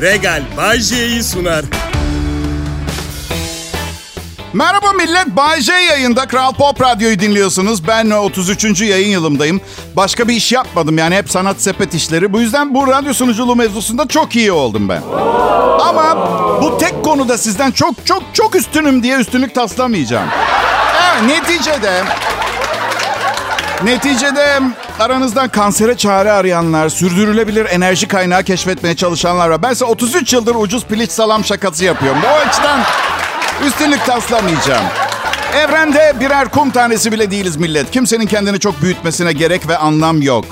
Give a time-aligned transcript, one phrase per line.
[0.00, 1.64] Regal Bajje'yi sunar.
[4.52, 7.86] Merhaba millet, Bay J yayında Kral Pop Radyo'yu dinliyorsunuz.
[7.86, 8.80] Ben 33.
[8.80, 9.60] yayın yılımdayım.
[9.96, 12.32] Başka bir iş yapmadım yani hep sanat sepet işleri.
[12.32, 15.02] Bu yüzden bu radyo sunuculuğu mevzusunda çok iyi oldum ben.
[15.80, 16.16] Ama
[16.62, 20.28] bu tek konuda sizden çok çok çok üstünüm diye üstünlük taslamayacağım.
[21.12, 22.04] Evet, neticede...
[23.84, 24.60] Neticede
[24.98, 29.62] aranızdan kansere çare arayanlar, sürdürülebilir enerji kaynağı keşfetmeye çalışanlar var.
[29.62, 32.18] Ben ise 33 yıldır ucuz piliç salam şakası yapıyorum.
[32.22, 32.80] Bu açıdan
[33.66, 34.84] üstünlük taslamayacağım.
[35.54, 37.90] Evrende birer kum tanesi bile değiliz millet.
[37.90, 40.44] Kimsenin kendini çok büyütmesine gerek ve anlam yok.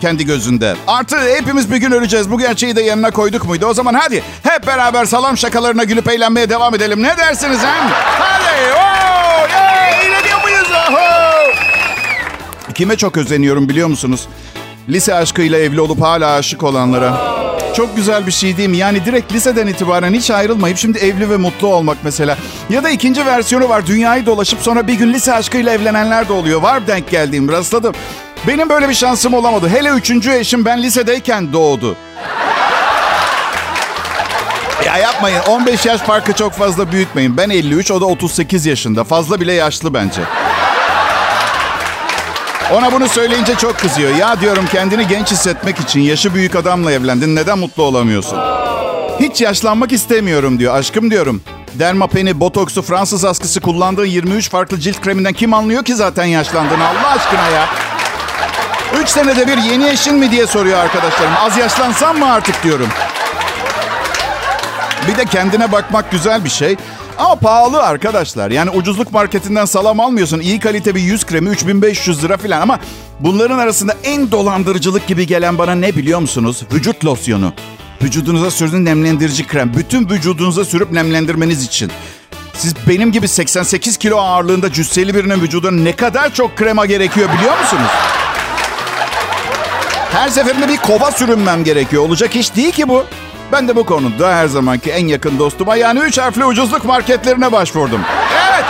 [0.00, 0.76] Kendi gözünde.
[0.86, 2.30] Artı hepimiz bir gün öleceğiz.
[2.30, 3.66] Bu gerçeği de yanına koyduk muydu?
[3.66, 7.02] O zaman hadi hep beraber salam şakalarına gülüp eğlenmeye devam edelim.
[7.02, 7.74] Ne dersiniz ha?
[8.18, 8.72] Hadi!
[8.72, 8.89] Oo,
[12.74, 14.28] Kime çok özeniyorum biliyor musunuz?
[14.88, 17.40] Lise aşkıyla evli olup hala aşık olanlara.
[17.76, 18.76] Çok güzel bir şey değil mi?
[18.76, 22.36] Yani direkt liseden itibaren hiç ayrılmayıp şimdi evli ve mutlu olmak mesela.
[22.70, 23.86] Ya da ikinci versiyonu var.
[23.86, 26.62] Dünyayı dolaşıp sonra bir gün lise aşkıyla evlenenler de oluyor.
[26.62, 27.94] Var denk geldiğim rastladım.
[28.46, 29.68] Benim böyle bir şansım olamadı.
[29.68, 31.96] Hele üçüncü eşim ben lisedeyken doğdu.
[34.86, 35.40] Ya yapmayın.
[35.48, 37.36] 15 yaş farkı çok fazla büyütmeyin.
[37.36, 39.04] Ben 53, o da 38 yaşında.
[39.04, 40.20] Fazla bile yaşlı bence.
[42.74, 44.16] Ona bunu söyleyince çok kızıyor.
[44.16, 47.36] Ya diyorum kendini genç hissetmek için yaşı büyük adamla evlendin.
[47.36, 48.38] Neden mutlu olamıyorsun?
[49.20, 50.74] Hiç yaşlanmak istemiyorum diyor.
[50.74, 51.42] Aşkım diyorum.
[51.74, 57.08] Dermapeni, botoksu, Fransız askısı kullandığın 23 farklı cilt kreminden kim anlıyor ki zaten yaşlandığını Allah
[57.08, 57.66] aşkına ya.
[59.02, 61.32] 3 senede bir yeni eşin mi diye soruyor arkadaşlarım.
[61.40, 62.88] Az yaşlansam mı artık diyorum.
[65.08, 66.76] Bir de kendine bakmak güzel bir şey.
[67.20, 68.50] Ama pahalı arkadaşlar.
[68.50, 70.40] Yani ucuzluk marketinden salam almıyorsun.
[70.40, 72.60] İyi kalite bir yüz kremi 3500 lira falan.
[72.60, 72.78] Ama
[73.20, 76.62] bunların arasında en dolandırıcılık gibi gelen bana ne biliyor musunuz?
[76.72, 77.52] Vücut losyonu.
[78.02, 79.72] Vücudunuza sürdüğün nemlendirici krem.
[79.76, 81.92] Bütün vücudunuza sürüp nemlendirmeniz için.
[82.54, 87.58] Siz benim gibi 88 kilo ağırlığında cüsseli birinin vücuduna ne kadar çok krema gerekiyor biliyor
[87.60, 87.90] musunuz?
[90.12, 92.02] Her seferinde bir kova sürünmem gerekiyor.
[92.02, 93.04] Olacak iş değil ki bu.
[93.52, 98.00] Ben de bu konuda her zamanki en yakın dostuma yani üç harfli ucuzluk marketlerine başvurdum.
[98.50, 98.64] Evet.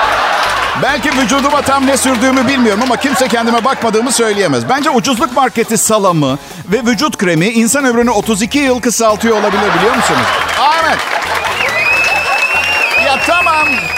[0.82, 4.68] Belki vücuduma tam ne sürdüğümü bilmiyorum ama kimse kendime bakmadığımı söyleyemez.
[4.68, 6.38] Bence ucuzluk marketi salamı
[6.72, 10.26] ve vücut kremi insan ömrünü 32 yıl kısaltıyor olabilir biliyor musunuz?
[10.60, 10.90] Amen.
[10.90, 11.49] Ya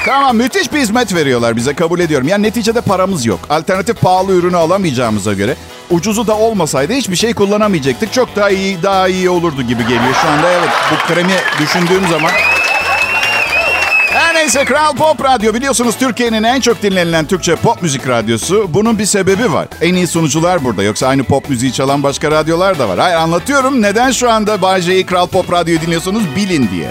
[0.07, 0.37] tamam.
[0.37, 2.29] Müthiş bir hizmet veriyorlar bize kabul ediyorum.
[2.29, 3.41] Yani neticede paramız yok.
[3.51, 5.57] Alternatif pahalı ürünü alamayacağımıza göre
[5.91, 8.13] ucuzu da olmasaydı hiçbir şey kullanamayacaktık.
[8.13, 10.51] Çok daha iyi daha iyi olurdu gibi geliyor şu anda.
[10.53, 12.31] Evet bu kremi düşündüğüm zaman.
[14.13, 18.67] Her neyse Kral Pop Radyo biliyorsunuz Türkiye'nin en çok dinlenilen Türkçe pop müzik radyosu.
[18.69, 19.69] Bunun bir sebebi var.
[19.81, 20.83] En iyi sunucular burada.
[20.83, 22.99] Yoksa aynı pop müziği çalan başka radyolar da var.
[22.99, 26.91] Hayır anlatıyorum neden şu anda Bay J'yi Kral Pop Radyo'yu dinliyorsunuz bilin diye.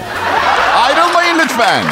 [0.76, 1.84] Ayrılmayın lütfen.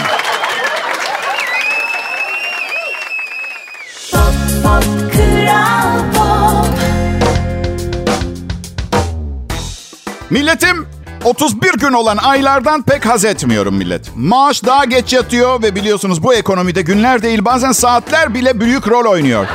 [10.30, 10.86] Milletim
[11.24, 14.10] 31 gün olan aylardan pek haz etmiyorum millet.
[14.16, 19.10] Maaş daha geç yatıyor ve biliyorsunuz bu ekonomide günler değil bazen saatler bile büyük rol
[19.10, 19.46] oynuyor.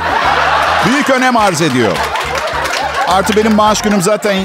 [0.86, 1.96] Büyük önem arz ediyor.
[3.08, 4.36] Artı benim maaş günüm zaten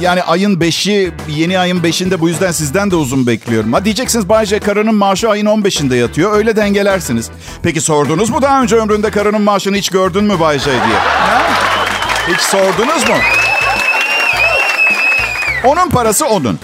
[0.00, 3.72] yani ayın 5'i yeni ayın 5'inde bu yüzden sizden de uzun bekliyorum.
[3.72, 6.32] Ha diyeceksiniz Bayce karının maaşı ayın 15'inde yatıyor.
[6.36, 7.30] Öyle dengelersiniz.
[7.62, 10.98] Peki sordunuz mu daha önce ömründe karının maaşını hiç gördün mü Bayce diye?
[10.98, 11.42] Ha?
[12.28, 13.14] Hiç sordunuz mu?
[15.64, 16.58] Onun parası onun.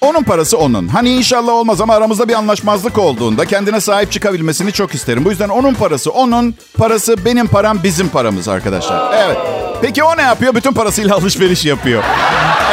[0.00, 0.88] Onun parası onun.
[0.88, 5.24] Hani inşallah olmaz ama aramızda bir anlaşmazlık olduğunda kendine sahip çıkabilmesini çok isterim.
[5.24, 9.14] Bu yüzden onun parası onun, parası benim param bizim paramız arkadaşlar.
[9.14, 9.38] Evet.
[9.82, 10.54] Peki o ne yapıyor?
[10.54, 12.02] Bütün parasıyla alışveriş yapıyor.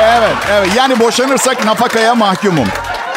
[0.02, 0.70] Evet, evet.
[0.76, 2.68] Yani boşanırsak nafakaya mahkumum.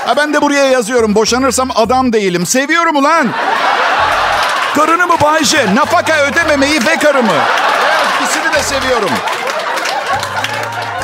[0.06, 1.15] Ha ben de buraya yazıyorum.
[1.15, 2.47] Boşanırsam adam değilim.
[2.47, 3.28] Seviyorum ulan.
[4.75, 5.75] Karını mı Bayce?
[5.75, 7.33] Nafaka ödememeyi ve karımı.
[7.33, 9.11] Evet, ikisini de seviyorum.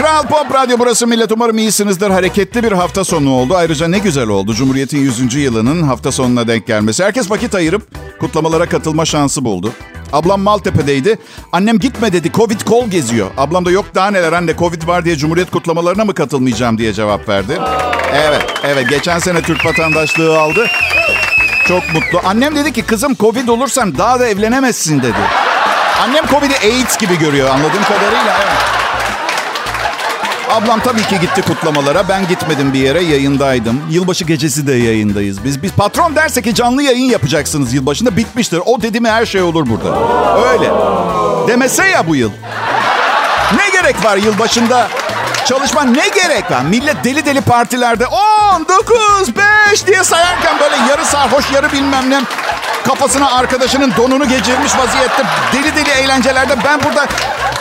[0.02, 1.32] Kral Pop Radyo burası millet.
[1.32, 2.10] Umarım iyisinizdir.
[2.10, 3.56] Hareketli bir hafta sonu oldu.
[3.56, 4.54] Ayrıca ne güzel oldu.
[4.54, 5.34] Cumhuriyet'in 100.
[5.34, 7.04] yılının hafta sonuna denk gelmesi.
[7.04, 7.82] Herkes vakit ayırıp
[8.20, 9.72] kutlamalara katılma şansı buldu.
[10.12, 11.18] Ablam Maltepe'deydi.
[11.52, 12.32] Annem gitme dedi.
[12.32, 13.30] Covid kol geziyor.
[13.36, 17.28] Ablam da yok daha neler anne Covid var diye Cumhuriyet kutlamalarına mı katılmayacağım diye cevap
[17.28, 17.58] verdi.
[18.14, 18.90] Evet, evet.
[18.90, 20.66] Geçen sene Türk vatandaşlığı aldı.
[21.68, 22.20] Çok mutlu.
[22.24, 25.20] Annem dedi ki kızım Covid olursan daha da evlenemezsin dedi.
[26.02, 28.38] Annem Covid'i AIDS gibi görüyor anladığım kadarıyla.
[28.42, 28.81] Evet.
[30.52, 32.08] Ablam tabii ki gitti kutlamalara.
[32.08, 33.80] Ben gitmedim bir yere yayındaydım.
[33.90, 35.62] Yılbaşı gecesi de yayındayız biz.
[35.62, 38.60] Biz patron derse ki canlı yayın yapacaksınız yılbaşında bitmiştir.
[38.66, 39.98] O dedi mi her şey olur burada.
[40.52, 40.70] Öyle.
[41.48, 42.30] Demese ya bu yıl.
[43.56, 44.88] Ne gerek var yılbaşında
[45.44, 46.62] Çalışma ne gerek var?
[46.62, 49.36] Millet deli deli partilerde 10, 9,
[49.70, 52.20] 5 diye sayarken böyle yarı sarhoş yarı bilmem ne
[52.86, 55.22] kafasına arkadaşının donunu geçirmiş vaziyette
[55.52, 57.06] deli deli eğlencelerde ben burada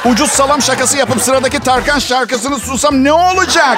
[0.06, 3.78] ucuz salam şakası yapıp sıradaki Tarkan şarkısını susam ne olacak?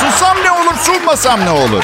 [0.00, 1.82] Susam ne olur, sunmasam ne olur?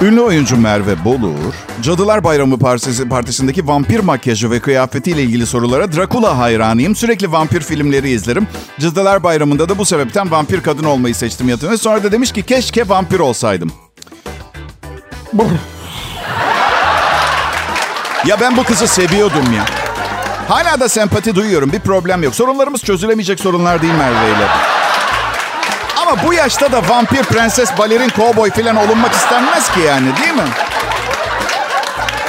[0.00, 6.38] Ünlü oyuncu Merve Bolur, Cadılar Bayramı Partisi, Partisi'ndeki vampir makyajı ve kıyafetiyle ilgili sorulara Dracula
[6.38, 6.96] hayranıyım.
[6.96, 8.48] Sürekli vampir filmleri izlerim.
[8.80, 11.78] Cadılar Bayramı'nda da bu sebepten vampir kadın olmayı seçtim yatını.
[11.78, 13.72] Sonra da demiş ki keşke vampir olsaydım.
[18.26, 19.85] ya ben bu kızı seviyordum ya.
[20.48, 21.72] Hala da sempati duyuyorum.
[21.72, 22.34] Bir problem yok.
[22.34, 24.48] Sorunlarımız çözülemeyecek sorunlar değil Merve ile.
[26.02, 30.48] Ama bu yaşta da vampir, prenses, balerin, kovboy falan olunmak istenmez ki yani değil mi?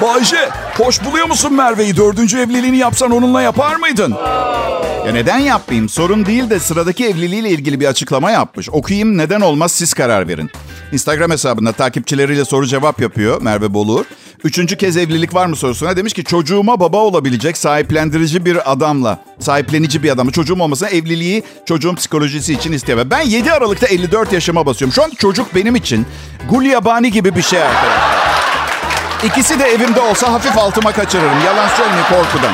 [0.02, 1.98] Bayce, hoş buluyor musun Merve'yi?
[1.98, 4.16] Dördüncü evliliğini yapsan onunla yapar mıydın?
[5.06, 5.90] Ya neden yapmayayım?
[5.90, 8.70] Sorun değil de sıradaki evliliğiyle ilgili bir açıklama yapmış.
[8.70, 10.50] Okuyayım neden olmaz siz karar verin.
[10.92, 14.06] Instagram hesabında takipçileriyle soru cevap yapıyor Merve Bolur.
[14.44, 20.04] Üçüncü kez evlilik var mı sorusuna demiş ki çocuğuma baba olabilecek sahiplendirici bir adamla, sahiplenici
[20.04, 23.10] bir adamı çocuğum olmasına evliliği çocuğun psikolojisi için isteyemem.
[23.12, 24.94] Ben 7 Aralık'ta 54 yaşıma basıyorum.
[24.94, 26.06] Şu an çocuk benim için
[26.50, 28.18] gulyabani gibi bir şey arkadaşlar.
[29.24, 31.46] İkisi de evimde olsa hafif altıma kaçırırım.
[31.46, 32.54] Yalan söylemeyeyim korkudan.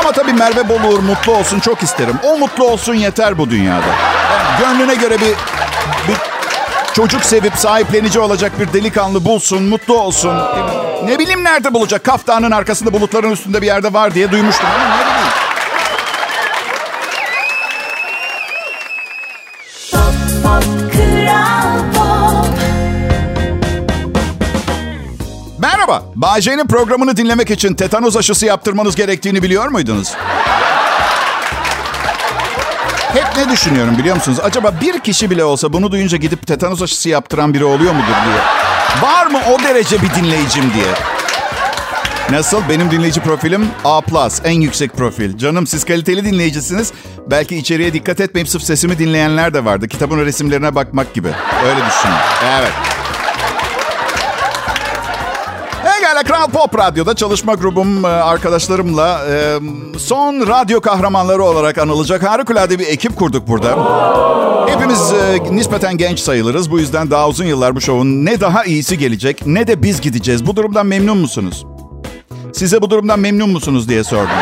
[0.00, 2.14] Ama tabii Merve Bolur mutlu olsun çok isterim.
[2.22, 3.86] O mutlu olsun yeter bu dünyada.
[4.60, 5.34] Gönlüne göre bir
[6.94, 10.34] çocuk sevip sahiplenici olacak bir delikanlı bulsun, mutlu olsun.
[11.04, 12.04] Ne bileyim nerede bulacak?
[12.04, 15.32] Kaftanın arkasında bulutların üstünde bir yerde var diye duymuştum ama ne bileyim.
[25.58, 26.02] Merhaba.
[26.14, 30.14] Bağcay'ın programını dinlemek için tetanoz aşısı yaptırmanız gerektiğini biliyor muydunuz?
[33.14, 34.38] Hep ne düşünüyorum biliyor musunuz?
[34.42, 38.42] Acaba bir kişi bile olsa bunu duyunca gidip tetanoz aşısı yaptıran biri oluyor mudur diye.
[39.02, 40.94] Var mı o derece bir dinleyicim diye.
[42.30, 42.62] Nasıl?
[42.68, 44.00] Benim dinleyici profilim A+,
[44.44, 45.38] en yüksek profil.
[45.38, 46.92] Canım siz kaliteli dinleyicisiniz.
[47.30, 49.88] Belki içeriye dikkat etmeyip sırf sesimi dinleyenler de vardı.
[49.88, 51.28] Kitabın resimlerine bakmak gibi.
[51.64, 52.16] Öyle düşünün.
[52.58, 52.72] Evet.
[56.02, 59.58] Pekala Kral Pop Radyo'da çalışma grubum e, arkadaşlarımla e,
[59.98, 63.76] son radyo kahramanları olarak anılacak harikulade bir ekip kurduk burada.
[64.68, 66.70] Hepimiz e, nispeten genç sayılırız.
[66.70, 70.46] Bu yüzden daha uzun yıllar bu şovun ne daha iyisi gelecek ne de biz gideceğiz.
[70.46, 71.66] Bu durumdan memnun musunuz?
[72.52, 74.36] Size bu durumdan memnun musunuz diye sordum.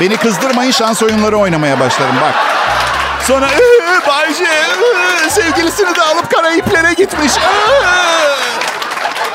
[0.00, 2.34] Beni kızdırmayın şans oyunları oynamaya başlarım bak.
[3.22, 4.44] Sonra "Iı, Bayce
[5.30, 7.32] sevgilisini de alıp Karayiplere gitmiş.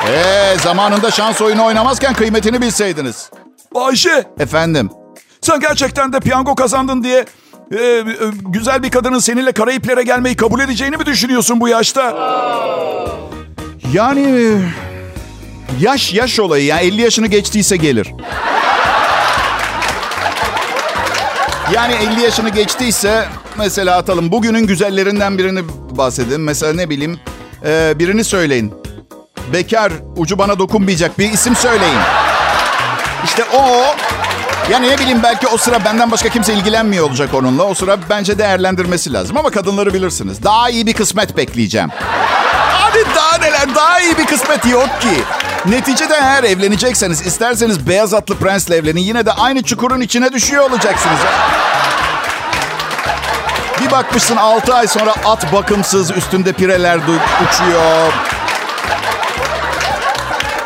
[0.07, 3.29] Ee, zamanında şans oyunu oynamazken kıymetini bilseydiniz.
[3.75, 4.89] Ayşe Efendim.
[5.41, 7.25] sen gerçekten de piyango kazandın diye
[7.71, 8.03] e, e,
[8.41, 12.01] güzel bir kadının seninle Karayiplere gelmeyi kabul edeceğini mi düşünüyorsun bu yaşta?
[13.93, 14.43] Yani e,
[15.79, 18.07] yaş yaş olayı yani 50 yaşını geçtiyse gelir.
[21.73, 23.25] Yani 50 yaşını geçtiyse
[23.57, 25.61] mesela atalım bugünün güzellerinden birini
[25.97, 26.41] bahsedin.
[26.41, 27.19] Mesela ne bileyim
[27.65, 28.73] e, birini söyleyin.
[29.53, 31.99] Bekar ucu bana dokunmayacak bir isim söyleyin.
[33.25, 33.95] İşte o
[34.71, 37.63] yani ne bileyim belki o sıra benden başka kimse ilgilenmiyor olacak onunla.
[37.63, 39.37] O sıra bence değerlendirmesi lazım.
[39.37, 40.43] Ama kadınları bilirsiniz.
[40.43, 41.89] Daha iyi bir kısmet bekleyeceğim.
[42.89, 43.75] Abi daha neler?
[43.75, 45.23] Daha iyi bir kısmet yok ki.
[45.65, 49.01] Neticede eğer evlenecekseniz isterseniz beyaz atlı prensle evlenin.
[49.01, 51.19] Yine de aynı çukurun içine düşüyor olacaksınız.
[53.81, 58.13] Bir bakmışsın 6 ay sonra at bakımsız üstünde pireler uçuyor.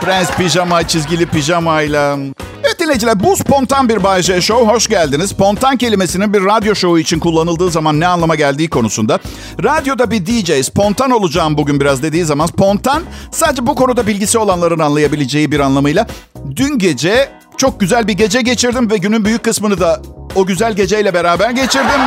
[0.04, 2.18] Prens pijama, çizgili pijamayla.
[2.64, 4.74] Evet dinleyiciler bu spontan bir Bay J Show.
[4.74, 5.30] Hoş geldiniz.
[5.30, 9.20] Spontan kelimesinin bir radyo şovu için kullanıldığı zaman ne anlama geldiği konusunda.
[9.64, 14.80] Radyoda bir DJ spontan olacağım bugün biraz dediği zaman spontan sadece bu konuda bilgisi olanların
[14.80, 16.08] anlayabileceği bir anlamıyla.
[16.56, 20.02] Dün gece çok güzel bir gece geçirdim ve günün büyük kısmını da
[20.36, 22.02] o güzel geceyle beraber geçirdim.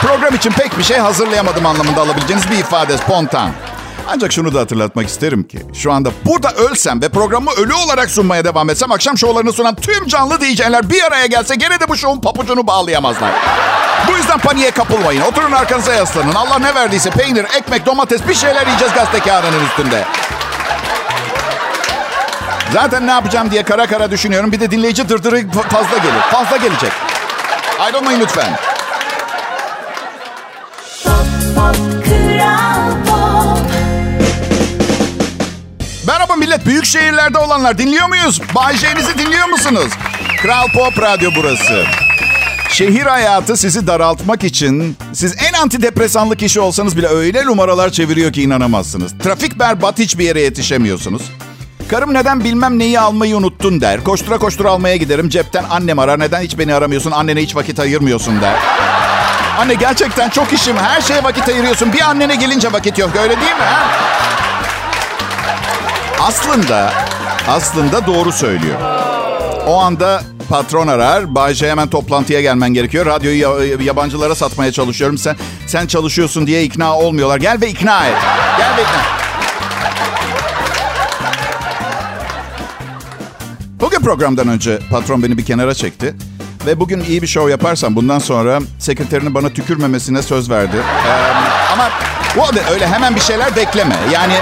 [0.00, 3.50] Program için pek bir şey hazırlayamadım anlamında alabileceğiniz bir ifade spontan.
[4.12, 8.44] Ancak şunu da hatırlatmak isterim ki şu anda burada ölsem ve programı ölü olarak sunmaya
[8.44, 12.20] devam etsem akşam şovlarını sunan tüm canlı DJ'ler bir araya gelse gene de bu şovun
[12.20, 13.30] papucunu bağlayamazlar.
[14.08, 15.20] Bu yüzden paniğe kapılmayın.
[15.20, 16.34] Oturun arkanıza yaslanın.
[16.34, 20.04] Allah ne verdiyse peynir, ekmek, domates bir şeyler yiyeceğiz gazete kağıdının üstünde.
[22.72, 24.52] Zaten ne yapacağım diye kara kara düşünüyorum.
[24.52, 26.20] Bir de dinleyici dırdırı fazla gelir.
[26.32, 26.92] Fazla gelecek.
[27.80, 28.58] Ayrılmayın lütfen.
[31.04, 31.89] Pop pop
[36.40, 36.66] millet.
[36.66, 38.40] Büyük şehirlerde olanlar dinliyor muyuz?
[38.54, 38.74] Bay
[39.18, 39.92] dinliyor musunuz?
[40.42, 41.84] Kral Pop Radyo burası.
[42.70, 48.42] Şehir hayatı sizi daraltmak için siz en antidepresanlı kişi olsanız bile öyle numaralar çeviriyor ki
[48.42, 49.12] inanamazsınız.
[49.18, 51.22] Trafik berbat hiçbir yere yetişemiyorsunuz.
[51.88, 54.04] Karım neden bilmem neyi almayı unuttun der.
[54.04, 55.28] Koştura koştura almaya giderim.
[55.28, 56.18] Cepten annem arar.
[56.18, 57.10] Neden hiç beni aramıyorsun?
[57.10, 58.54] Annene hiç vakit ayırmıyorsun der.
[59.58, 60.76] Anne gerçekten çok işim.
[60.76, 61.92] Her şeye vakit ayırıyorsun.
[61.92, 63.10] Bir annene gelince vakit yok.
[63.22, 63.62] Öyle değil mi?
[63.62, 64.10] Ha?
[66.20, 66.92] Aslında,
[67.48, 68.80] aslında doğru söylüyor.
[69.66, 71.34] O anda patron arar.
[71.34, 73.06] Bayce hemen toplantıya gelmen gerekiyor.
[73.06, 75.18] Radyoyu ya- yabancılara satmaya çalışıyorum.
[75.18, 75.36] Sen
[75.66, 77.36] sen çalışıyorsun diye ikna olmuyorlar.
[77.38, 78.14] Gel ve ikna et.
[78.58, 79.02] Gel ve ikna.
[83.80, 86.14] Bugün programdan önce patron beni bir kenara çekti.
[86.66, 90.76] Ve bugün iyi bir show yaparsam bundan sonra sekreterinin bana tükürmemesine söz verdi.
[91.06, 91.10] Ee,
[91.72, 91.88] ama
[92.38, 93.94] o da öyle hemen bir şeyler bekleme.
[94.12, 94.32] Yani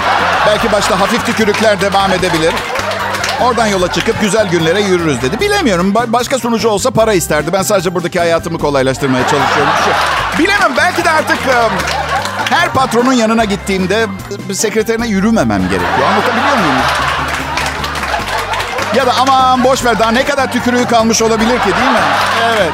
[0.47, 2.53] belki başta hafif tükürükler devam edebilir.
[3.41, 5.39] Oradan yola çıkıp güzel günlere yürürüz dedi.
[5.39, 5.93] Bilemiyorum.
[5.93, 7.53] Ba- başka sunucu olsa para isterdi.
[7.53, 9.73] Ben sadece buradaki hayatımı kolaylaştırmaya çalışıyorum.
[9.85, 10.71] Şu- Bilemem.
[10.77, 11.73] Belki de artık um,
[12.49, 14.07] her patronun yanına gittiğimde
[14.53, 16.07] sekreterine yürümemem gerekiyor.
[16.11, 16.75] Anlatabiliyor muyum?
[18.95, 21.99] Ya da aman boş ver daha ne kadar tükürüğü kalmış olabilir ki değil mi?
[22.57, 22.71] Evet.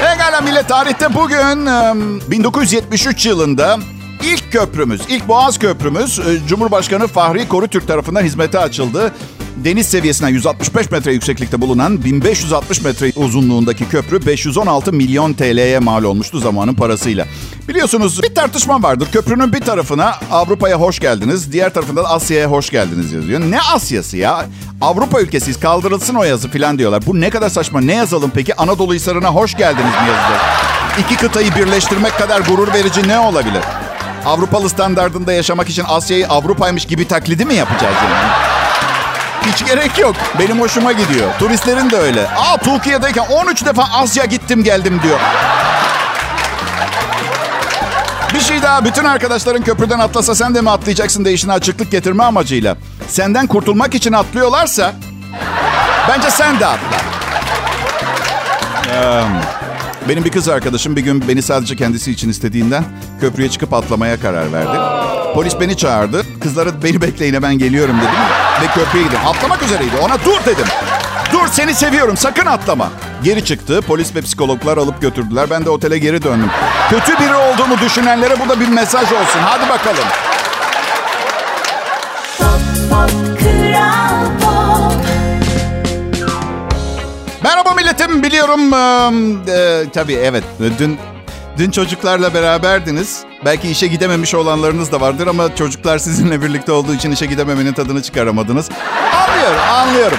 [0.00, 3.78] Pekala millet tarihte bugün em, 1973 yılında
[4.22, 9.14] ilk köprümüz, ilk Boğaz Köprümüz e, Cumhurbaşkanı Fahri Korutürk tarafından hizmete açıldı.
[9.56, 16.38] Deniz seviyesinden 165 metre yükseklikte bulunan 1560 metre uzunluğundaki köprü 516 milyon TL'ye mal olmuştu
[16.38, 17.26] zamanın parasıyla.
[17.68, 19.08] Biliyorsunuz bir tartışma vardır.
[19.12, 23.40] Köprünün bir tarafına Avrupa'ya hoş geldiniz, diğer tarafında da Asya'ya hoş geldiniz yazıyor.
[23.40, 24.46] Ne Asya'sı ya?
[24.80, 27.06] Avrupa ülkesiyiz kaldırılsın o yazı falan diyorlar.
[27.06, 27.80] Bu ne kadar saçma.
[27.80, 28.56] Ne yazalım peki?
[28.56, 30.42] Anadolu Hisarı'na hoş geldiniz mi yazacağız?
[30.98, 33.62] İki kıtayı birleştirmek kadar gurur verici ne olabilir?
[34.26, 38.69] Avrupalı standardında yaşamak için Asya'yı Avrupa'ymış gibi taklidi mi yapacağız yani?
[39.46, 40.16] Hiç gerek yok.
[40.38, 41.30] Benim hoşuma gidiyor.
[41.38, 42.28] Turistlerin de öyle.
[42.28, 45.20] Aa Türkiye'deyken 13 defa Asya gittim geldim diyor.
[48.34, 48.84] Bir şey daha.
[48.84, 52.76] Bütün arkadaşların köprüden atlasa sen de mi atlayacaksın değişine açıklık getirme amacıyla.
[53.08, 54.92] Senden kurtulmak için atlıyorlarsa
[56.08, 57.00] bence sen de atla.
[60.08, 62.84] Benim bir kız arkadaşım bir gün beni sadece kendisi için istediğinden
[63.20, 64.78] köprüye çıkıp atlamaya karar verdi.
[65.34, 66.22] Polis beni çağırdı.
[66.40, 68.39] Kızlara beni bekleyin hemen geliyorum dedim.
[68.60, 68.66] Ve
[69.02, 69.28] gidiyorum.
[69.28, 69.96] Atlamak üzereydi.
[70.02, 70.66] Ona dur dedim.
[71.32, 72.90] Dur seni seviyorum sakın atlama.
[73.22, 73.82] Geri çıktı.
[73.82, 75.50] Polis ve psikologlar alıp götürdüler.
[75.50, 76.50] Ben de otele geri döndüm.
[76.90, 79.40] Kötü biri olduğumu düşünenlere bu da bir mesaj olsun.
[79.44, 80.04] Hadi bakalım.
[82.38, 84.94] Pop pop kral pop.
[87.42, 88.22] Merhaba milletim.
[88.22, 88.72] Biliyorum
[89.48, 90.44] e, tabii evet.
[90.78, 90.98] Dün
[91.60, 93.18] dün çocuklarla beraberdiniz.
[93.44, 98.02] Belki işe gidememiş olanlarınız da vardır ama çocuklar sizinle birlikte olduğu için işe gidememenin tadını
[98.02, 98.68] çıkaramadınız.
[99.28, 100.18] Anlıyorum, anlıyorum.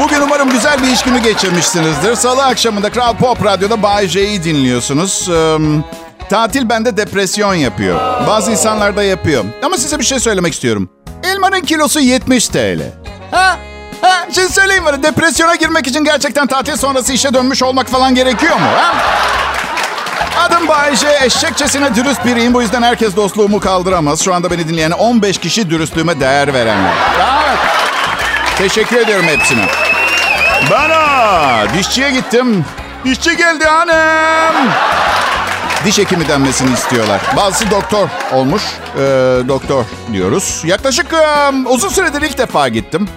[0.00, 2.14] Bugün umarım güzel bir iş günü geçirmişsinizdir.
[2.14, 5.28] Salı akşamında Kral Pop Radyo'da Bay J'yi dinliyorsunuz.
[5.28, 5.56] Eee,
[6.30, 8.00] tatil bende depresyon yapıyor.
[8.26, 9.44] Bazı insanlar da yapıyor.
[9.64, 10.88] Ama size bir şey söylemek istiyorum.
[11.24, 12.80] Elmanın kilosu 70 TL.
[13.30, 13.58] Ha?
[14.00, 14.26] Ha?
[14.34, 18.66] Şimdi söyleyin bana depresyona girmek için gerçekten tatil sonrası işe dönmüş olmak falan gerekiyor mu?
[18.74, 18.94] Ha?
[20.38, 22.54] Adım Bayece, eşekçesine dürüst biriyim.
[22.54, 24.24] Bu yüzden herkes dostluğumu kaldıramaz.
[24.24, 26.92] Şu anda beni dinleyen 15 kişi dürüstlüğüme değer verenler.
[27.18, 27.58] Evet.
[28.58, 29.66] Teşekkür ediyorum hepsine.
[30.70, 32.64] Bana dişçiye gittim.
[33.04, 34.70] Dişçi geldi hanım.
[35.84, 37.20] Diş hekimi denmesini istiyorlar.
[37.36, 38.62] Bazısı doktor olmuş.
[38.96, 38.98] Ee,
[39.48, 40.62] doktor diyoruz.
[40.64, 43.08] Yaklaşık e, uzun süredir ilk defa gittim.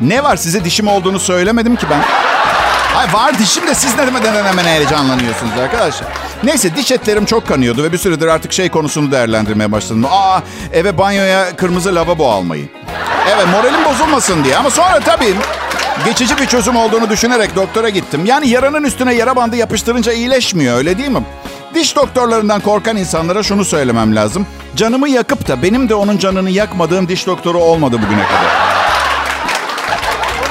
[0.00, 2.21] Ne var size dişim olduğunu söylemedim ki ben.
[3.02, 6.08] Ay var dişim de siz ne demeden hemen heyecanlanıyorsunuz arkadaşlar.
[6.44, 10.06] Neyse diş etlerim çok kanıyordu ve bir süredir artık şey konusunu değerlendirmeye başladım.
[10.10, 10.40] Aa
[10.72, 12.68] eve banyoya kırmızı lavabo almayı.
[13.28, 15.34] Evet moralim bozulmasın diye ama sonra tabii
[16.04, 18.26] geçici bir çözüm olduğunu düşünerek doktora gittim.
[18.26, 21.22] Yani yaranın üstüne yara bandı yapıştırınca iyileşmiyor öyle değil mi?
[21.74, 24.46] Diş doktorlarından korkan insanlara şunu söylemem lazım.
[24.76, 28.71] Canımı yakıp da benim de onun canını yakmadığım diş doktoru olmadı bugüne kadar.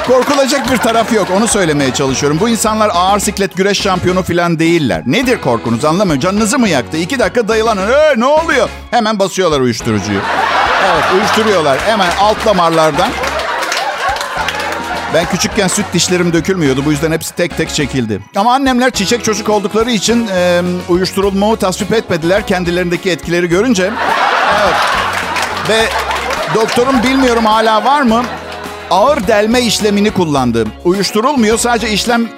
[0.08, 1.28] Korkulacak bir taraf yok.
[1.38, 2.40] Onu söylemeye çalışıyorum.
[2.40, 5.04] Bu insanlar ağır siklet güreş şampiyonu falan değiller.
[5.06, 6.20] Nedir korkunuz anlamıyorum.
[6.22, 6.98] Canınızı mı yaktı?
[6.98, 7.92] İki dakika dayılanın.
[7.92, 8.70] Ee, ne oluyor?
[8.92, 10.20] Hemen basıyorlar uyuşturucuyu.
[10.86, 11.80] Evet uyuşturuyorlar.
[11.86, 13.10] Hemen alt damarlardan.
[15.14, 16.86] Ben küçükken süt dişlerim dökülmüyordu.
[16.86, 18.22] Bu yüzden hepsi tek tek çekildi.
[18.36, 22.48] Ama annemler çiçek çocuk oldukları için e, uyuşturulmamı tasvip etmediler.
[22.48, 23.92] Kendilerindeki etkileri görünce.
[24.64, 24.76] Evet.
[25.70, 25.86] Ve
[26.56, 28.24] doktorum bilmiyorum hala var mı?
[28.92, 30.66] Ağır delme işlemini kullandı.
[30.84, 32.30] Uyuşturulmuyor sadece işlem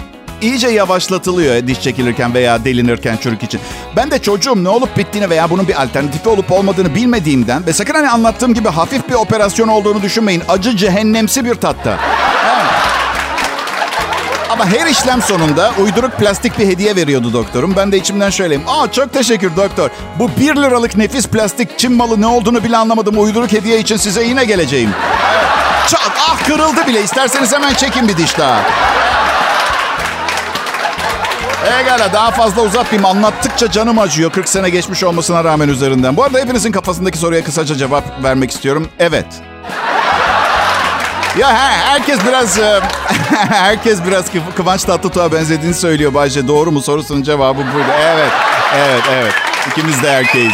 [0.42, 3.62] iyice yavaşlatılıyor diş çekilirken veya delinirken çürük için.
[3.96, 7.94] Ben de çocuğum ne olup bittiğini veya bunun bir alternatifi olup olmadığını bilmediğimden ve sakın
[7.94, 10.44] hani anlattığım gibi hafif bir operasyon olduğunu düşünmeyin.
[10.50, 12.00] Acı cehennemsi bir tatta.
[12.46, 12.66] Evet.
[14.50, 17.74] Ama her işlem sonunda uyduruk plastik bir hediye veriyordu doktorum.
[17.78, 18.64] Ben de içimden şöyleyim.
[18.68, 19.90] Aa çok teşekkür doktor.
[20.20, 23.20] Bu 1 liralık nefis plastik Çin malı ne olduğunu bile anlamadım.
[23.24, 24.90] Uyduruk hediye için size yine geleceğim.
[25.88, 27.02] Çat, ah kırıldı bile.
[27.04, 28.62] İsterseniz hemen çekin bir diş daha.
[31.82, 33.06] Egala daha fazla uzatmayayım.
[33.06, 34.32] Anlattıkça canım acıyor.
[34.32, 36.18] 40 sene geçmiş olmasına rağmen üzerinden.
[36.18, 38.90] Bu arada hepinizin kafasındaki soruya kısaca cevap vermek istiyorum.
[39.00, 39.26] Evet.
[41.38, 42.80] Ya he, herkes biraz e,
[43.50, 46.48] herkes biraz Kıv- Kıvanç Tatlıtuğ'a benzediğini söylüyor Bayce.
[46.48, 47.88] Doğru mu sorusunun cevabı buydu.
[48.02, 48.32] Evet.
[48.78, 49.34] Evet, evet.
[49.72, 50.54] İkimiz de erkeğiz.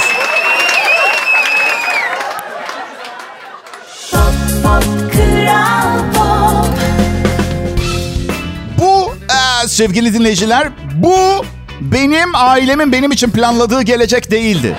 [9.80, 11.46] Sevgili dinleyiciler, bu
[11.82, 14.76] benim ailemin benim için planladığı gelecek değildi.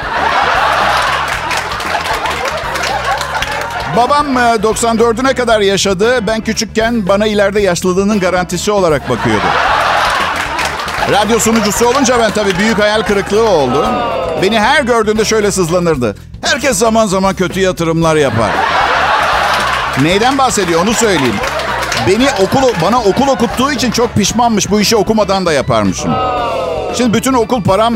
[3.97, 6.27] Babam e, 94'üne kadar yaşadı.
[6.27, 9.47] Ben küçükken bana ileride yaşlılığının garantisi olarak bakıyordu.
[11.11, 13.87] Radyo sunucusu olunca ben tabii büyük hayal kırıklığı oldu.
[14.43, 16.17] Beni her gördüğünde şöyle sızlanırdı.
[16.43, 18.51] Herkes zaman zaman kötü yatırımlar yapar.
[20.03, 21.37] Neyden bahsediyor onu söyleyeyim.
[22.09, 24.71] Beni okul bana okul okuttuğu için çok pişmanmış.
[24.71, 26.15] Bu işi okumadan da yaparmışım.
[26.97, 27.95] Şimdi bütün okul param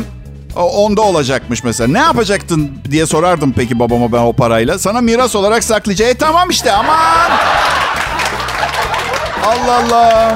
[0.57, 1.89] o- onda olacakmış mesela.
[1.93, 4.79] Ne yapacaktın diye sorardım peki babama ben o parayla.
[4.79, 6.09] Sana miras olarak saklayacak.
[6.09, 7.31] E tamam işte aman.
[9.47, 10.35] Allah Allah.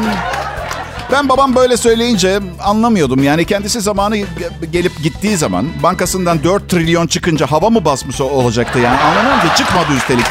[1.12, 3.22] Ben babam böyle söyleyince anlamıyordum.
[3.22, 4.26] Yani kendisi zamanı ge-
[4.72, 8.98] gelip gittiği zaman bankasından 4 trilyon çıkınca hava mı basmış olacaktı yani.
[9.00, 10.26] Anlamıyorum ki çıkmadı üstelik.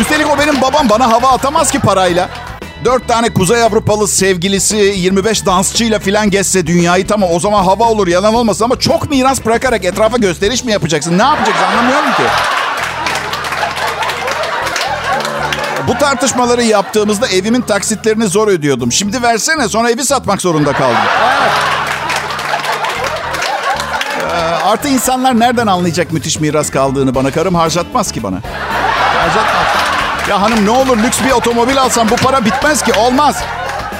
[0.00, 2.28] Üstelik o benim babam bana hava atamaz ki parayla.
[2.84, 8.06] Dört tane Kuzey Avrupalı sevgilisi 25 dansçıyla filan gezse dünyayı tamam o zaman hava olur
[8.06, 11.18] yalan olmasın ama çok miras bırakarak etrafa gösteriş mi yapacaksın?
[11.18, 12.22] Ne yapacaksın anlamıyorum ki.
[15.88, 18.92] Bu tartışmaları yaptığımızda evimin taksitlerini zor ödüyordum.
[18.92, 20.96] Şimdi versene sonra evi satmak zorunda kaldım.
[24.20, 27.30] Ee, Artı insanlar nereden anlayacak müthiş miras kaldığını bana?
[27.30, 28.36] Karım harcatmaz ki bana.
[29.18, 29.87] Harcatmaz.
[30.28, 32.92] Ya hanım ne olur lüks bir otomobil alsam bu para bitmez ki.
[32.92, 33.42] Olmaz.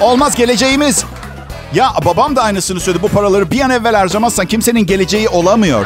[0.01, 1.05] Olmaz geleceğimiz.
[1.73, 3.03] Ya babam da aynısını söyledi.
[3.03, 5.85] Bu paraları bir an evvel harcamazsan kimsenin geleceği olamıyor.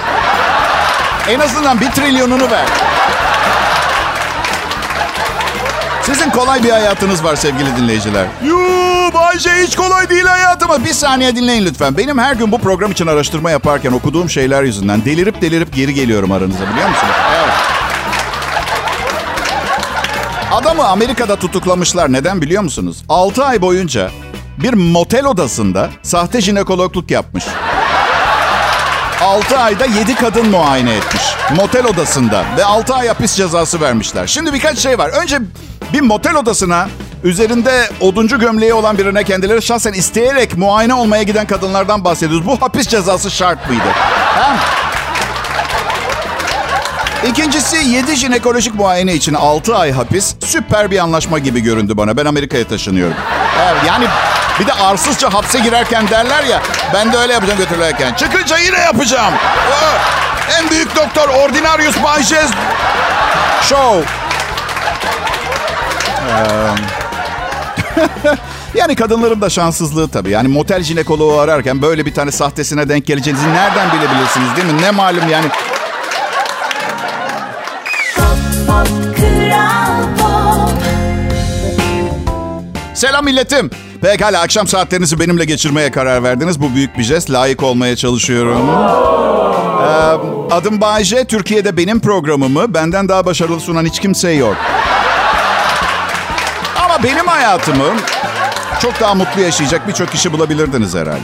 [1.29, 2.65] En azından bir trilyonunu ver.
[6.01, 8.25] Sizin kolay bir hayatınız var sevgili dinleyiciler.
[8.45, 10.85] Yuuu Bayce hiç kolay değil hayatım.
[10.85, 11.97] Bir saniye dinleyin lütfen.
[11.97, 16.31] Benim her gün bu program için araştırma yaparken okuduğum şeyler yüzünden delirip delirip geri geliyorum
[16.31, 17.13] aranıza biliyor musunuz?
[17.35, 17.42] Evet.
[20.53, 22.13] Adamı Amerika'da tutuklamışlar.
[22.13, 23.03] Neden biliyor musunuz?
[23.09, 24.11] 6 ay boyunca
[24.57, 27.43] bir motel odasında sahte jinekologluk yapmış.
[29.21, 31.23] 6 ayda 7 kadın muayene etmiş.
[31.55, 34.27] Motel odasında ve 6 ay hapis cezası vermişler.
[34.27, 35.09] Şimdi birkaç şey var.
[35.09, 35.39] Önce
[35.93, 36.89] bir motel odasına
[37.23, 42.47] üzerinde oduncu gömleği olan birine kendileri şahsen isteyerek muayene olmaya giden kadınlardan bahsediyoruz.
[42.47, 43.87] Bu hapis cezası şart mıydı?
[44.35, 44.55] Ha?
[47.29, 52.17] İkincisi 7 jinekolojik muayene için 6 ay hapis süper bir anlaşma gibi göründü bana.
[52.17, 53.15] Ben Amerika'ya taşınıyorum.
[53.63, 54.05] Evet, yani
[54.59, 56.61] bir de arsızca hapse girerken derler ya
[56.93, 58.13] ben de öyle yapacağım götürülürken.
[58.13, 59.33] Çıkınca yine yapacağım.
[59.71, 59.97] Oo,
[60.59, 62.49] En büyük doktor Ordinarius Banjes
[63.61, 64.03] Show.
[68.75, 70.29] Yani kadınların da şanssızlığı tabii.
[70.29, 74.81] Yani motel jinekoloğu ararken böyle bir tane sahtesine denk geleceğinizi nereden bilebilirsiniz değil mi?
[74.81, 75.45] Ne malum yani.
[82.93, 83.69] Selam milletim.
[84.01, 86.61] Pekala akşam saatlerinizi benimle geçirmeye karar verdiniz.
[86.61, 87.31] Bu büyük bir jest.
[87.31, 88.69] Layık olmaya çalışıyorum.
[89.81, 91.25] Ee, adım Bayce.
[91.25, 94.55] Türkiye'de benim programımı benden daha başarılı sunan hiç kimse yok.
[96.85, 97.85] Ama benim hayatımı
[98.81, 101.19] çok daha mutlu yaşayacak birçok kişi bulabilirdiniz herhalde.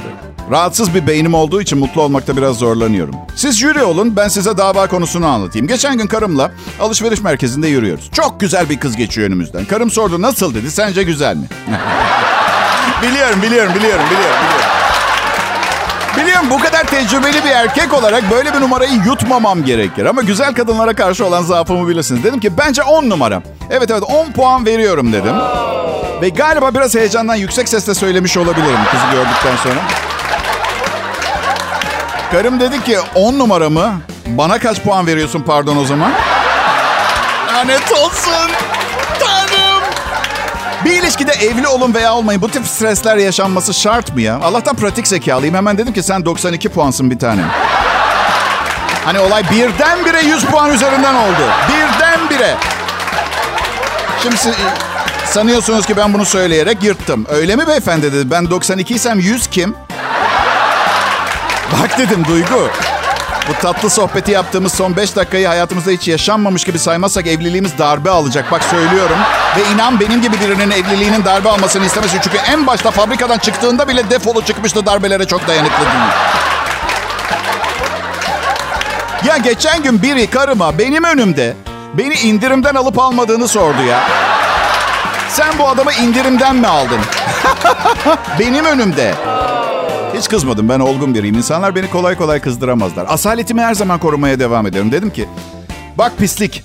[0.51, 3.15] Rahatsız bir beynim olduğu için mutlu olmakta biraz zorlanıyorum.
[3.35, 5.67] Siz jüri olun, ben size dava konusunu anlatayım.
[5.67, 8.09] Geçen gün karımla alışveriş merkezinde yürüyoruz.
[8.11, 9.65] Çok güzel bir kız geçiyor önümüzden.
[9.65, 11.43] Karım sordu, nasıl dedi, sence güzel mi?
[13.01, 14.69] biliyorum, biliyorum, biliyorum, biliyorum, biliyorum.
[16.17, 20.05] Biliyorum bu kadar tecrübeli bir erkek olarak böyle bir numarayı yutmamam gerekir.
[20.05, 22.23] Ama güzel kadınlara karşı olan zaafımı bilirsiniz.
[22.23, 23.41] Dedim ki bence 10 numara.
[23.69, 25.35] Evet evet 10 puan veriyorum dedim.
[26.21, 29.81] Ve galiba biraz heyecandan yüksek sesle söylemiş olabilirim kızı gördükten sonra.
[32.31, 34.01] Karım dedi ki 10 numara mı?
[34.25, 36.11] Bana kaç puan veriyorsun pardon o zaman?
[37.47, 38.51] Lanet olsun.
[39.19, 39.83] Tanrım.
[40.85, 44.39] Bir ilişkide evli olun veya olmayın bu tip stresler yaşanması şart mı ya?
[44.43, 45.55] Allah'tan pratik zekalıyım.
[45.55, 47.51] Hemen dedim ki sen 92 puansın bir tanem.
[49.05, 51.43] Hani olay birdenbire 100 puan üzerinden oldu.
[51.69, 52.55] Birdenbire.
[54.23, 54.37] Şimdi
[55.29, 57.25] Sanıyorsunuz ki ben bunu söyleyerek yırttım.
[57.29, 58.31] Öyle mi beyefendi dedi.
[58.31, 59.75] Ben 92 isem 100 kim?
[61.81, 62.69] Bak dedim Duygu.
[63.49, 68.51] Bu tatlı sohbeti yaptığımız son 5 dakikayı hayatımızda hiç yaşanmamış gibi saymazsak evliliğimiz darbe alacak.
[68.51, 69.17] Bak söylüyorum.
[69.57, 72.17] Ve inan benim gibi birinin evliliğinin darbe almasını istemesi.
[72.23, 76.13] Çünkü en başta fabrikadan çıktığında bile defolu çıkmıştı darbelere çok dayanıklı değil.
[79.25, 81.55] Ya geçen gün biri karıma benim önümde
[81.93, 84.28] beni indirimden alıp almadığını sordu ya.
[85.29, 86.99] Sen bu adamı indirimden mi aldın?
[88.39, 89.13] benim önümde.
[90.17, 90.69] Hiç kızmadım.
[90.69, 91.35] Ben olgun biriyim.
[91.35, 93.05] İnsanlar beni kolay kolay kızdıramazlar.
[93.09, 94.91] Asaletimi her zaman korumaya devam ederim.
[94.91, 95.29] Dedim ki,
[95.97, 96.63] bak pislik.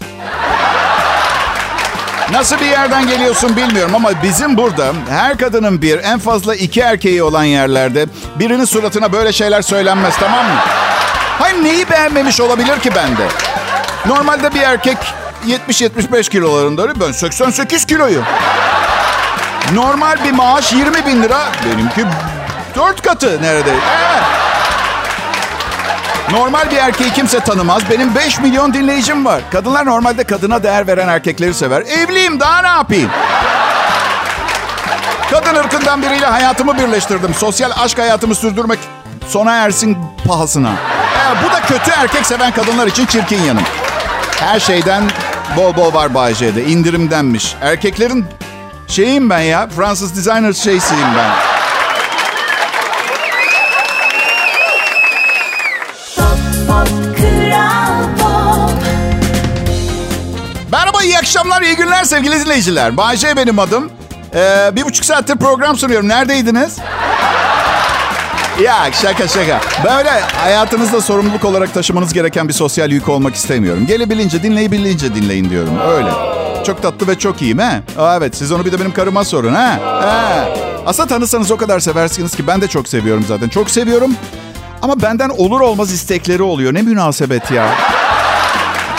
[2.32, 7.22] Nasıl bir yerden geliyorsun bilmiyorum ama bizim burada her kadının bir, en fazla iki erkeği
[7.22, 8.06] olan yerlerde
[8.38, 10.60] birinin suratına böyle şeyler söylenmez tamam mı?
[11.38, 13.28] Hayır neyi beğenmemiş olabilir ki bende?
[14.06, 14.98] Normalde bir erkek
[15.44, 17.00] 70-75 kilolarında.
[17.00, 18.24] Ben 88 kiloyum.
[19.74, 21.48] Normal bir maaş 20 bin lira.
[21.64, 22.04] Benimki
[22.76, 23.78] dört katı neredeyse.
[24.00, 24.22] Evet.
[26.30, 27.90] Normal bir erkeği kimse tanımaz.
[27.90, 29.40] Benim 5 milyon dinleyicim var.
[29.52, 31.80] Kadınlar normalde kadına değer veren erkekleri sever.
[31.82, 33.10] Evliyim daha ne yapayım?
[35.30, 37.34] Kadın ırkından biriyle hayatımı birleştirdim.
[37.34, 38.78] Sosyal aşk hayatımı sürdürmek
[39.28, 40.68] sona ersin pahasına.
[40.70, 43.62] Ee, bu da kötü erkek seven kadınlar için çirkin yanım.
[44.40, 45.02] Her şeyden
[45.56, 46.64] bol bol var Bay J'de.
[46.64, 47.54] İndirimdenmiş.
[47.60, 48.24] Erkeklerin
[48.88, 49.68] şeyim ben ya.
[49.76, 51.54] Fransız designer şeysiyim ben.
[61.14, 62.96] İyi akşamlar, iyi günler sevgili izleyiciler.
[62.96, 63.90] Bay J benim adım.
[64.34, 66.08] Ee, bir buçuk saattir program sunuyorum.
[66.08, 66.78] Neredeydiniz?
[68.62, 69.60] Ya şaka şaka.
[69.84, 73.86] Böyle hayatınızda sorumluluk olarak taşımanız gereken bir sosyal yük olmak istemiyorum.
[73.86, 75.78] Gelebilince, dinleyebilince dinleyin diyorum.
[75.88, 76.08] Öyle.
[76.66, 77.82] Çok tatlı ve çok iyiyim he?
[77.98, 79.78] Aa, evet siz onu bir de benim karıma sorun ha.
[80.02, 80.52] He.
[80.86, 83.48] Aslında tanısanız o kadar seversiniz ki ben de çok seviyorum zaten.
[83.48, 84.14] Çok seviyorum.
[84.82, 86.74] Ama benden olur olmaz istekleri oluyor.
[86.74, 87.68] Ne münasebet ya.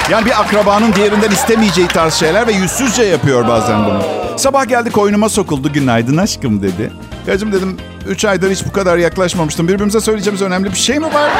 [0.09, 4.01] Yani bir akrabanın diğerinden istemeyeceği tarz şeyler ve yüzsüzce yapıyor bazen bunu.
[4.37, 6.91] Sabah geldi koynuma sokuldu günaydın aşkım dedi.
[7.25, 9.67] Gacım dedim 3 aydır hiç bu kadar yaklaşmamıştım.
[9.67, 11.31] Birbirimize söyleyeceğimiz önemli bir şey mi var?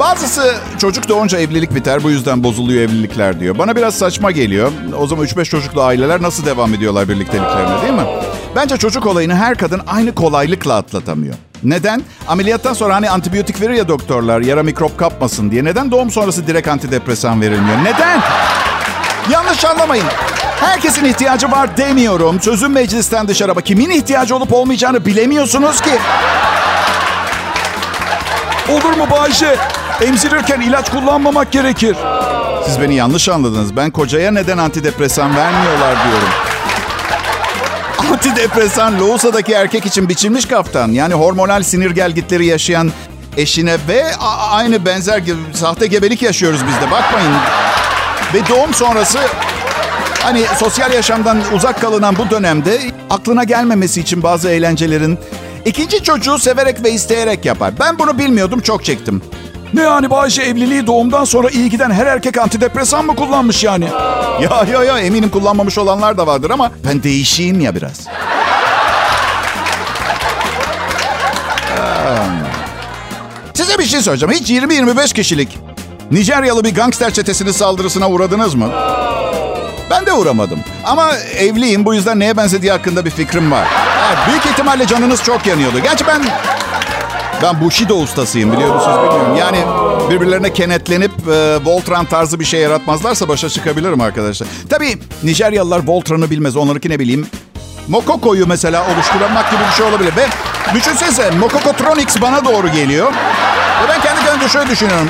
[0.00, 3.58] Bazısı çocuk doğunca evlilik biter bu yüzden bozuluyor evlilikler diyor.
[3.58, 4.72] Bana biraz saçma geliyor.
[4.98, 8.06] O zaman 3-5 çocuklu aileler nasıl devam ediyorlar birlikteliklerine değil mi?
[8.56, 11.34] Bence çocuk olayını her kadın aynı kolaylıkla atlatamıyor.
[11.62, 12.02] Neden?
[12.28, 15.64] Ameliyattan sonra hani antibiyotik verir ya doktorlar yara mikrop kapmasın diye.
[15.64, 17.78] Neden doğum sonrası direkt antidepresan verilmiyor?
[17.84, 18.20] Neden?
[19.30, 20.06] Yanlış anlamayın.
[20.60, 22.40] Herkesin ihtiyacı var demiyorum.
[22.40, 25.90] Sözüm meclisten dışarı ama kimin ihtiyacı olup olmayacağını bilemiyorsunuz ki.
[28.68, 29.56] Olur mu Bayşe?
[30.00, 31.96] Emzirirken ilaç kullanmamak gerekir.
[32.66, 33.76] Siz beni yanlış anladınız.
[33.76, 36.28] Ben kocaya neden antidepresan vermiyorlar diyorum.
[38.12, 40.88] Antidepresan Loğusa'daki erkek için biçilmiş kaftan.
[40.88, 42.92] Yani hormonal sinir gelgitleri yaşayan
[43.36, 44.04] eşine ve
[44.50, 47.32] aynı benzer gibi sahte gebelik yaşıyoruz biz de bakmayın.
[48.34, 49.18] Ve doğum sonrası
[50.22, 52.80] hani sosyal yaşamdan uzak kalınan bu dönemde
[53.10, 55.18] aklına gelmemesi için bazı eğlencelerin
[55.64, 57.74] ikinci çocuğu severek ve isteyerek yapar.
[57.80, 59.22] Ben bunu bilmiyordum çok çektim.
[59.74, 63.88] Ne yani Bayşe evliliği doğumdan sonra iyi giden her erkek antidepresan mı kullanmış yani?
[64.40, 68.06] Ya ya ya eminim kullanmamış olanlar da vardır ama ben değişeyim ya biraz.
[73.54, 74.32] Size bir şey soracağım.
[74.32, 75.58] Hiç 20-25 kişilik
[76.10, 78.70] Nijeryalı bir gangster çetesinin saldırısına uğradınız mı?
[79.90, 80.58] Ben de uğramadım.
[80.84, 83.66] Ama evliyim bu yüzden neye benzediği hakkında bir fikrim var.
[84.08, 85.78] Evet, büyük ihtimalle canınız çok yanıyordu.
[85.82, 86.22] Gerçi ben
[87.42, 89.36] ben Bushido ustasıyım biliyor musunuz bilmiyorum.
[89.36, 89.58] Yani
[90.10, 94.48] birbirlerine kenetlenip e, Voltran tarzı bir şey yaratmazlarsa başa çıkabilirim arkadaşlar.
[94.70, 96.56] Tabii Nijeryalılar Voltran'ı bilmez.
[96.56, 97.26] Onlarınki ne bileyim.
[97.88, 100.12] Mokoko'yu mesela oluşturmak gibi bir şey olabilir.
[100.16, 100.26] Ve
[100.74, 103.12] düşünsenize Mokokotronics bana doğru geliyor.
[103.82, 105.08] Ve ben kendi kendime şöyle düşünüyorum.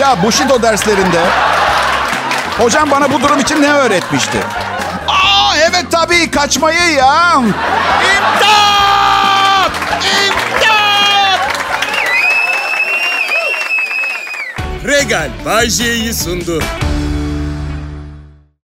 [0.00, 1.20] Ya Bushido derslerinde
[2.58, 4.38] hocam bana bu durum için ne öğretmişti?
[5.08, 7.34] Aa evet tabii kaçmayı ya.
[8.16, 9.72] İmdat!
[10.04, 11.40] İmdat!
[14.84, 16.62] Regal Bay J'yi sundu.